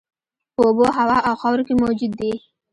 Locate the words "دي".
2.19-2.31